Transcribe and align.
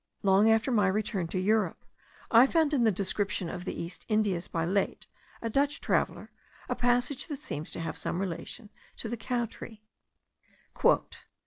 Long 0.23 0.49
after 0.49 0.71
my 0.71 0.87
return 0.87 1.27
to 1.27 1.37
Europe, 1.37 1.85
I 2.31 2.47
found 2.47 2.73
in 2.73 2.85
the 2.85 2.91
Description 2.91 3.49
of 3.49 3.65
the 3.65 3.79
East 3.79 4.03
Indies 4.09 4.47
by 4.47 4.65
Laet, 4.65 5.05
a 5.43 5.47
Dutch 5.51 5.79
traveller, 5.79 6.31
a 6.67 6.73
passage 6.75 7.27
that 7.27 7.37
seems 7.37 7.69
to 7.69 7.79
have 7.79 7.99
some 7.99 8.19
relation 8.19 8.71
to 8.97 9.07
the 9.07 9.15
cow 9.15 9.45
tree. 9.45 9.83